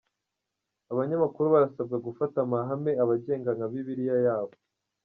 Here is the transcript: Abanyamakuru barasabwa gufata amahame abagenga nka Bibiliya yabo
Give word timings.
Abanyamakuru 0.91 1.45
barasabwa 1.55 1.97
gufata 2.07 2.35
amahame 2.45 2.91
abagenga 3.03 3.49
nka 3.57 3.67
Bibiliya 3.71 4.17
yabo 4.25 4.53